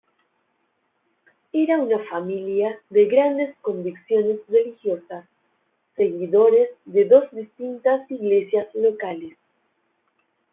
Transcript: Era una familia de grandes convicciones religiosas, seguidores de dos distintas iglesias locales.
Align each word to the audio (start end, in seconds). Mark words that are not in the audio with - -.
Era 1.53 1.77
una 1.77 1.99
familia 2.05 2.75
de 2.89 3.05
grandes 3.05 3.55
convicciones 3.61 4.39
religiosas, 4.47 5.27
seguidores 5.95 6.69
de 6.85 7.05
dos 7.05 7.25
distintas 7.31 8.09
iglesias 8.09 8.67
locales. 8.73 9.37